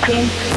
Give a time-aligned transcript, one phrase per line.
[0.00, 0.53] the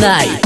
[0.00, 0.37] night.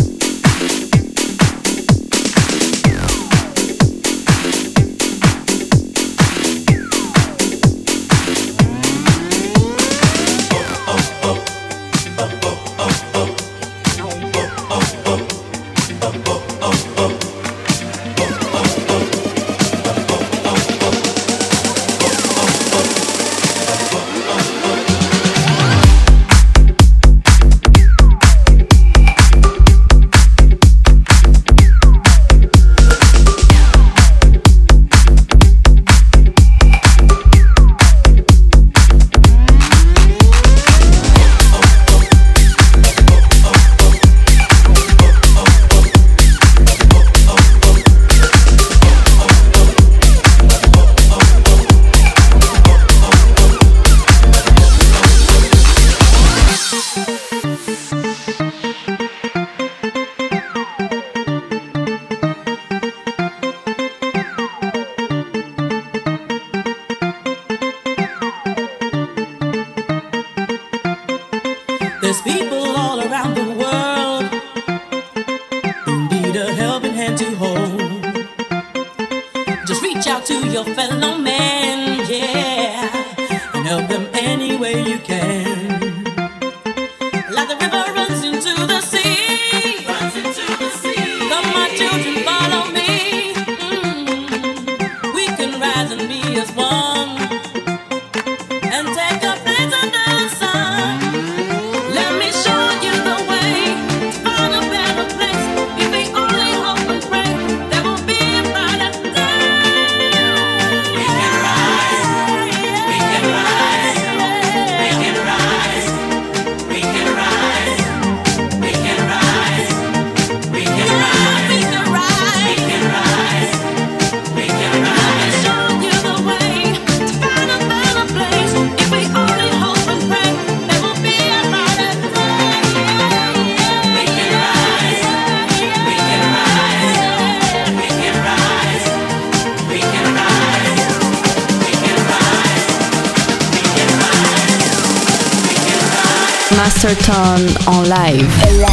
[147.23, 147.47] En
[147.89, 148.27] live.
[148.59, 148.72] Live.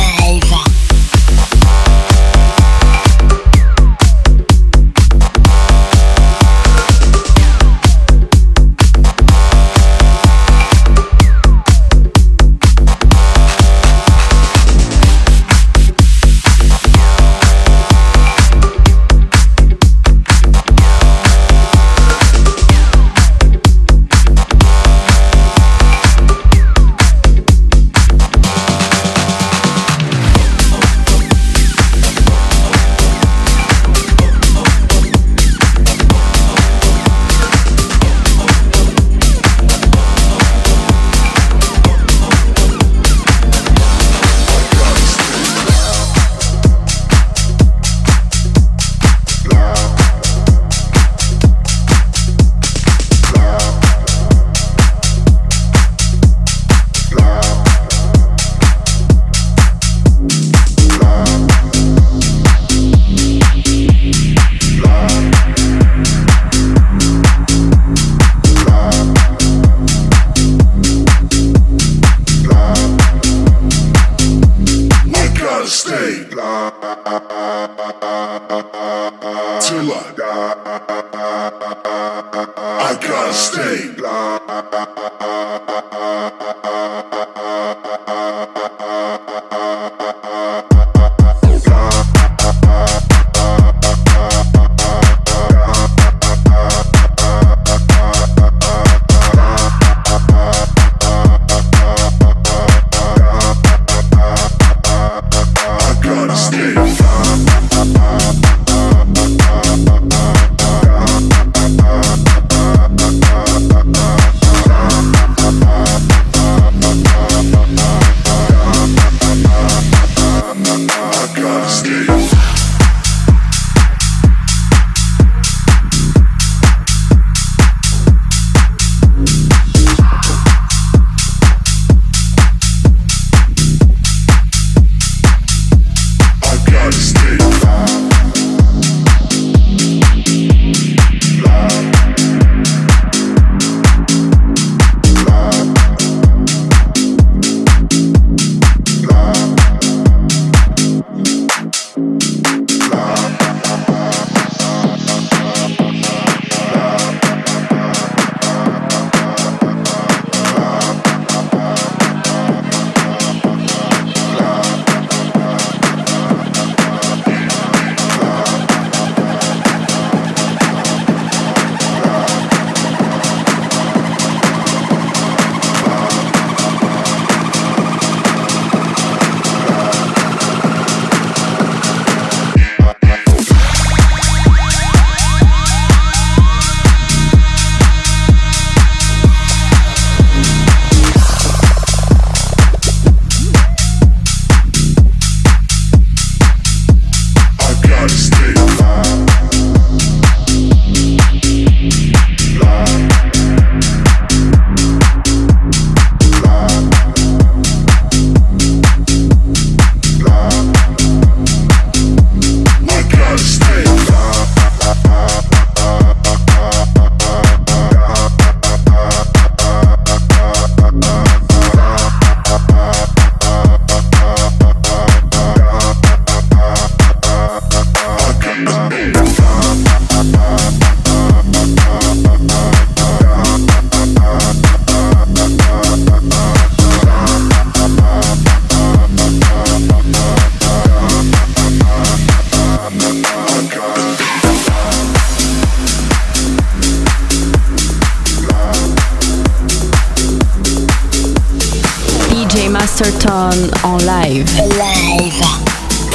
[252.99, 254.51] Masterton en live.
[254.77, 255.45] Live.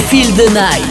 [0.09, 0.85] Feel the night.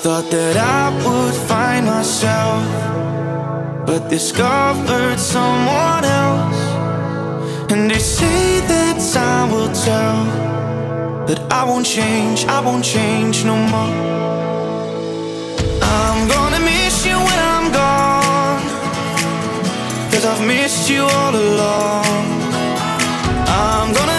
[0.00, 2.64] Thought that I would find myself,
[3.84, 7.72] but discovered someone else.
[7.72, 10.44] And they say that time will tell
[11.26, 13.94] but I won't change, I won't change no more.
[15.82, 16.43] I'm going
[20.26, 22.04] I've missed you all along.
[23.46, 24.13] I'm gonna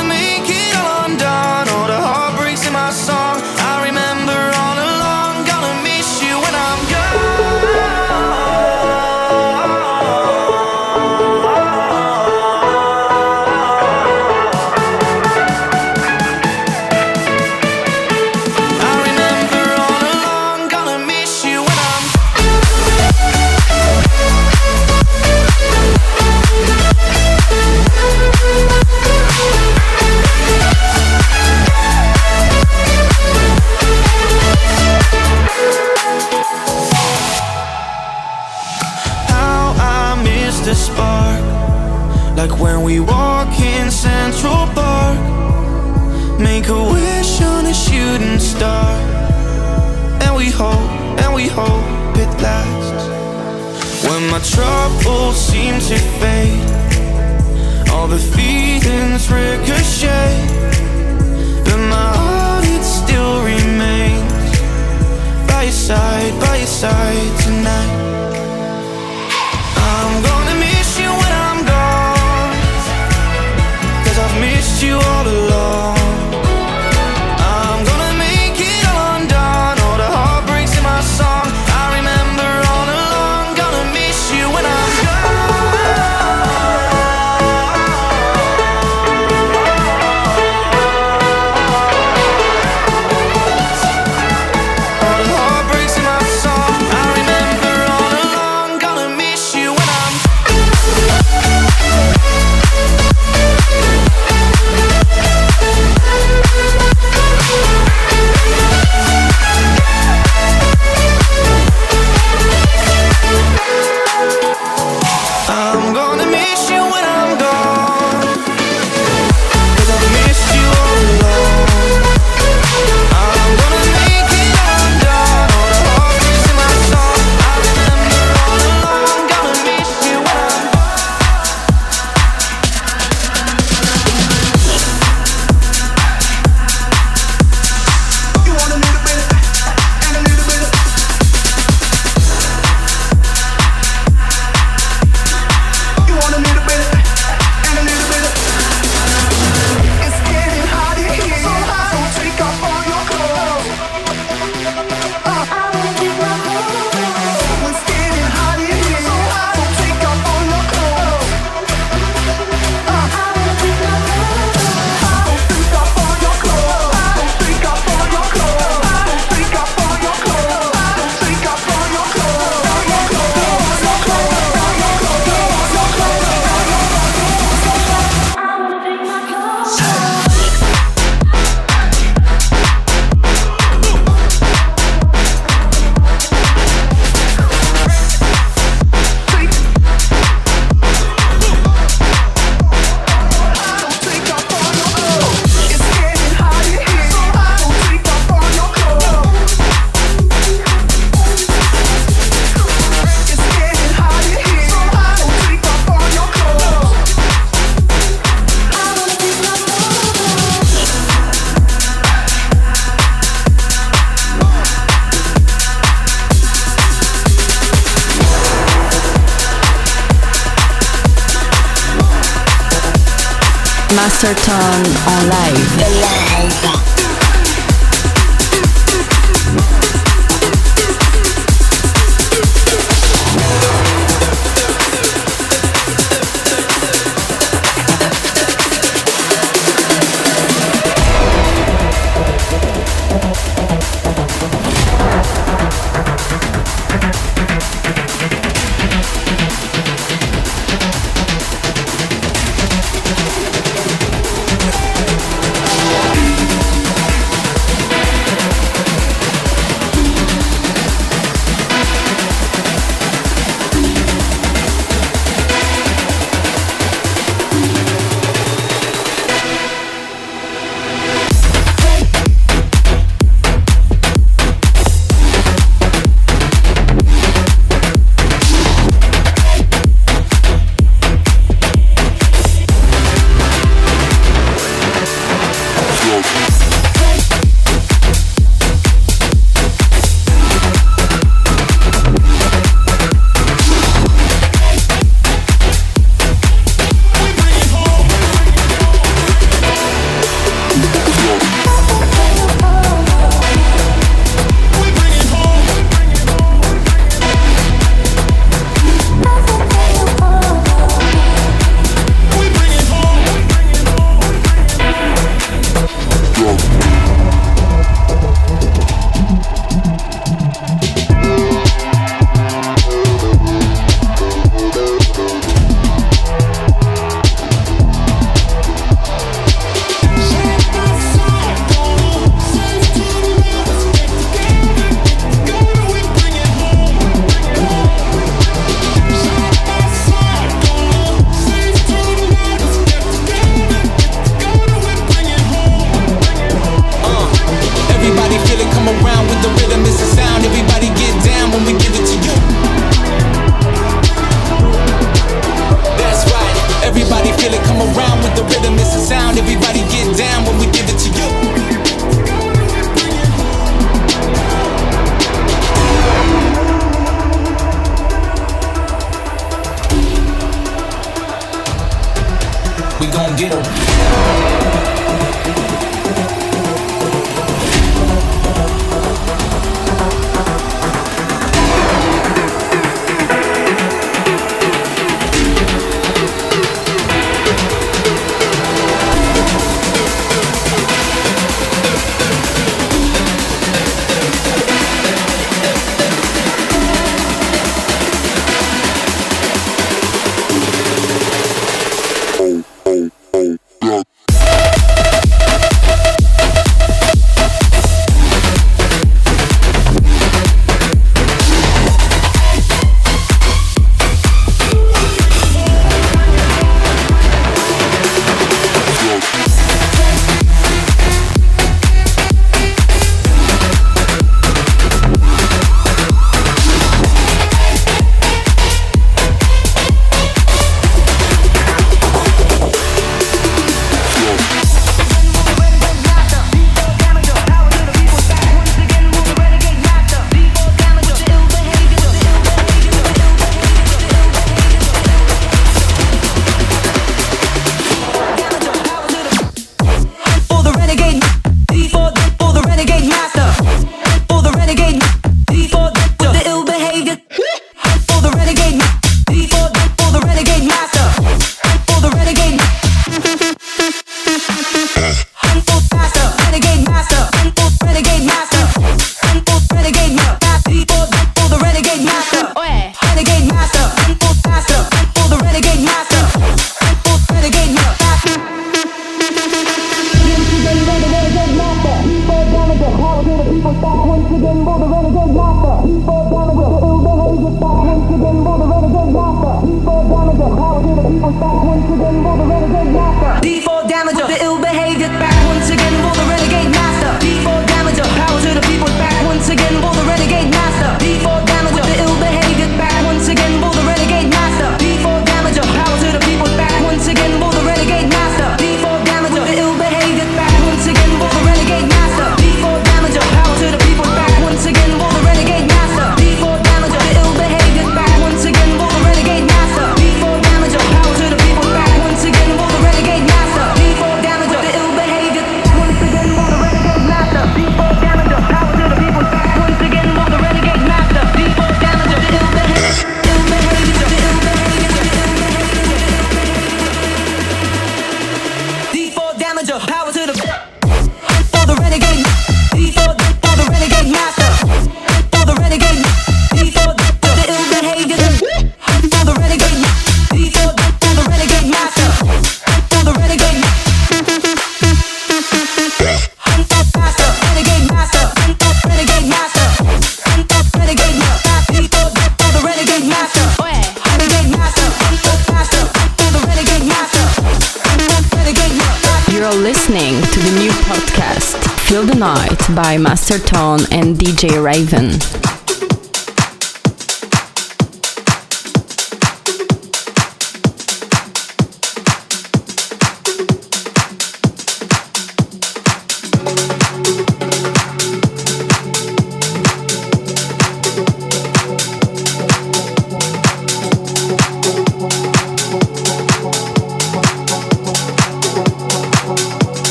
[54.55, 56.69] Troubles seem to fade.
[57.91, 60.33] All the feelings ricochet
[61.65, 64.31] But my heart, it still remains.
[65.45, 67.94] By your side, by your side tonight.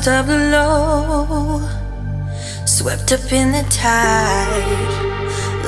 [0.00, 1.60] Of the low,
[2.64, 4.88] swept up in the tide,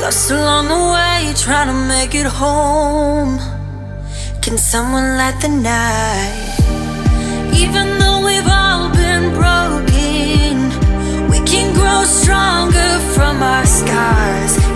[0.00, 3.38] lost along the way, trying to make it home.
[4.40, 6.56] Can someone light the night?
[7.54, 10.52] Even though we've all been broken,
[11.28, 14.73] we can grow stronger from our scars.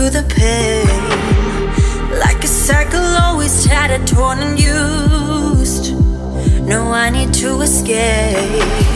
[0.00, 0.86] through the pain.
[2.18, 5.94] Like a cycle, always tattered, torn, and used.
[6.66, 8.89] No, I need to escape.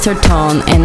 [0.00, 0.79] master tone and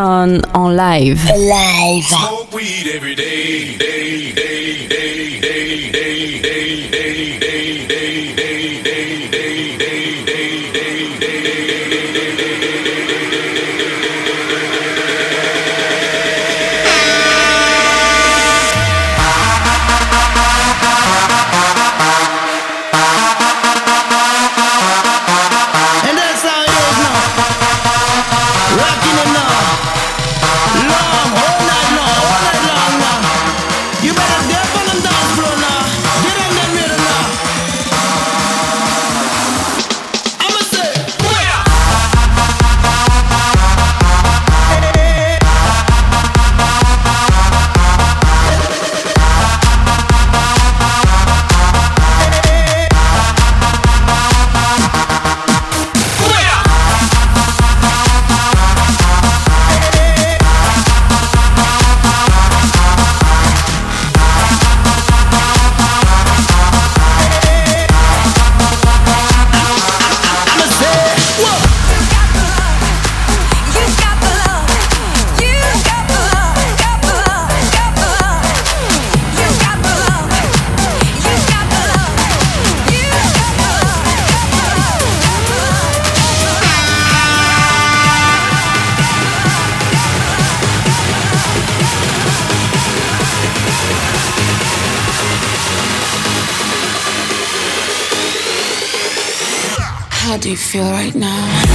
[0.00, 0.40] En.
[0.74, 2.10] Live.
[100.50, 101.69] you feel right now?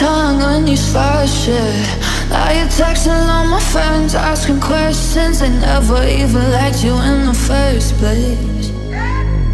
[0.00, 1.86] tongue when shit
[2.30, 5.40] Now you're texting all my friends Asking questions.
[5.40, 8.68] They never even liked you in the first place.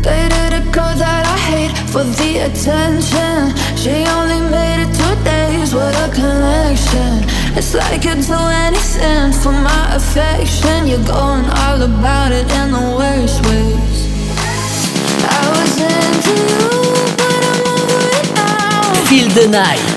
[0.07, 3.39] Dated a girl that I hate for the attention.
[3.75, 7.27] She only made it two days, what a connection.
[7.59, 10.87] It's like you'd do anything for my affection.
[10.87, 13.99] You're going all about it in the worst ways.
[15.27, 16.71] I was into you,
[17.19, 18.95] but I'm over it now.
[19.11, 19.96] Feel the night.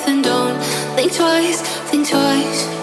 [0.00, 0.58] Faith and don't
[0.96, 2.79] think twice, think twice.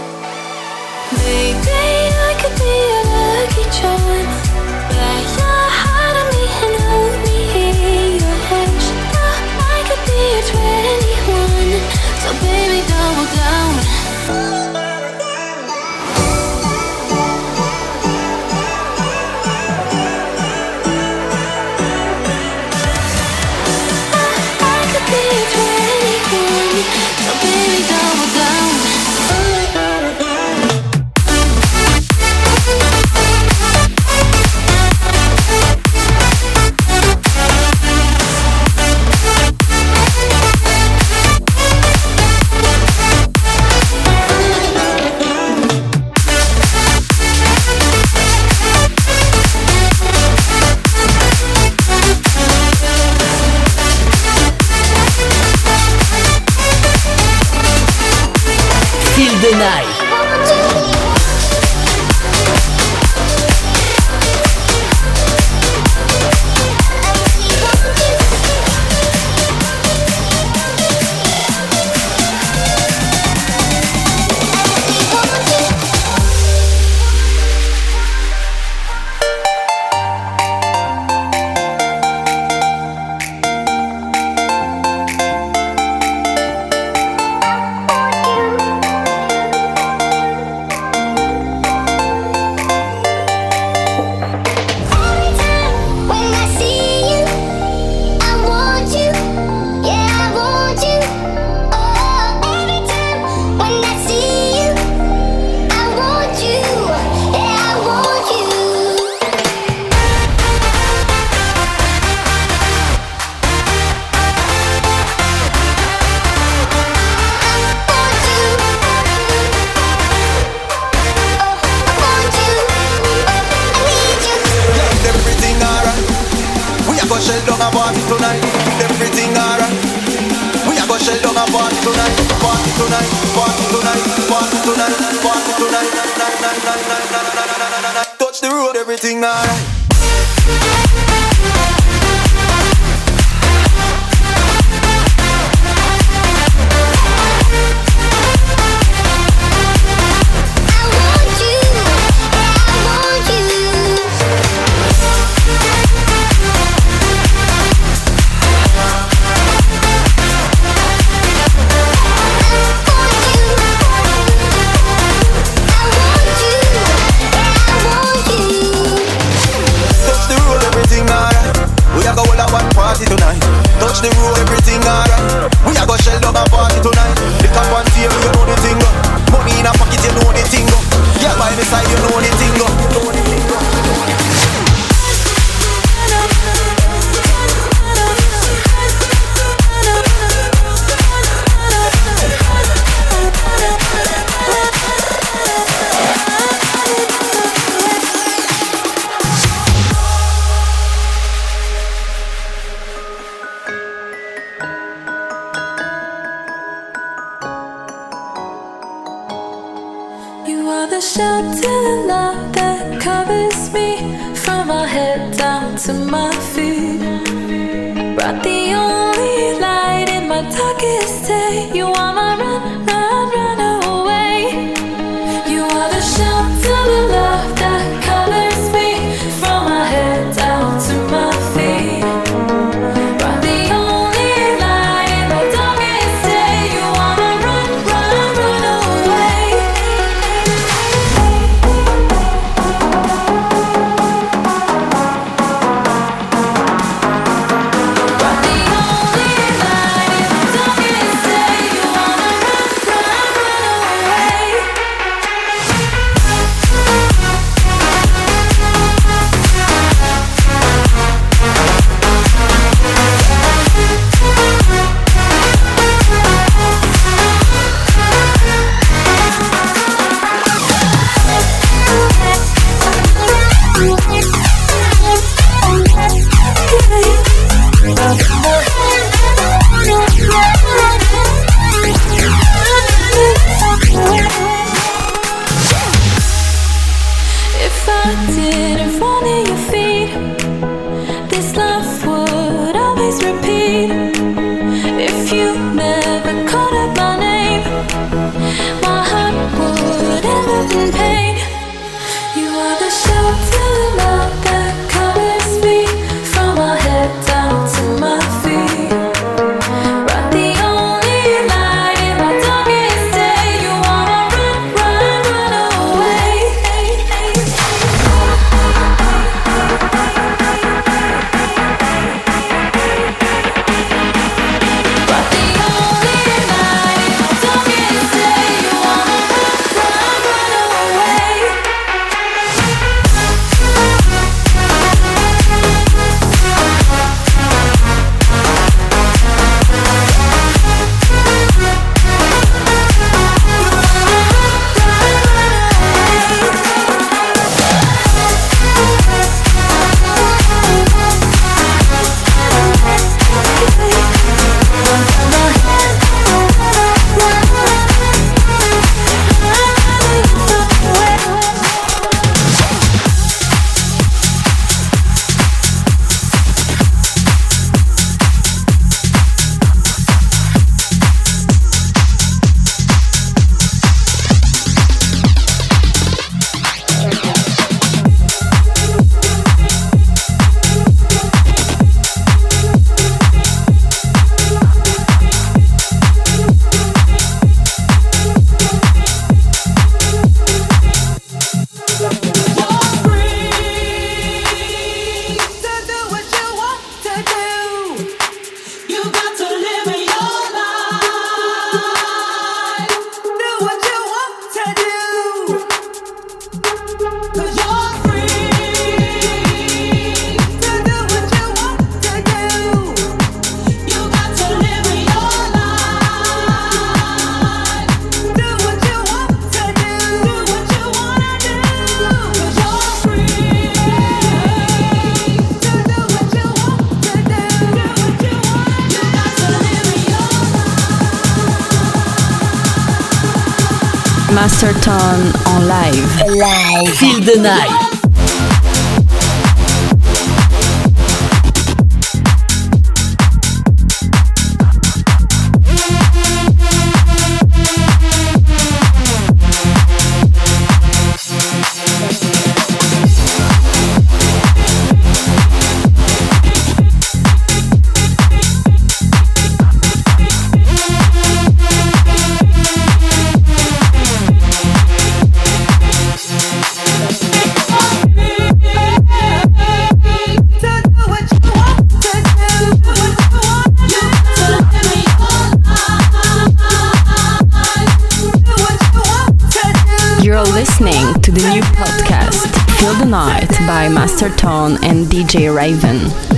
[483.18, 486.37] By Master Tone and DJ Raven.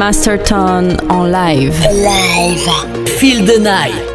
[0.00, 1.78] Master Tone en live.
[1.92, 2.66] Live.
[3.18, 4.09] Feel the night.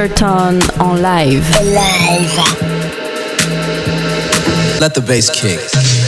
[0.00, 1.44] Masterton en live.
[1.62, 2.40] Live.
[4.80, 5.99] Let the bass kick.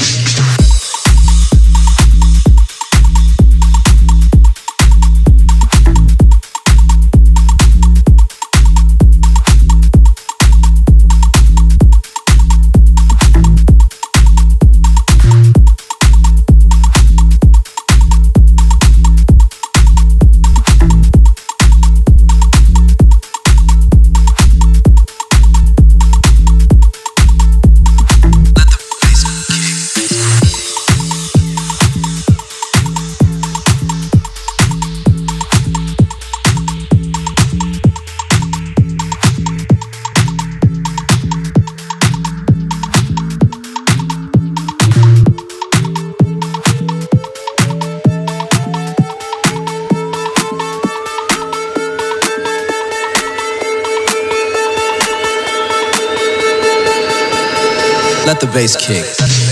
[58.25, 59.52] Let the bass kick.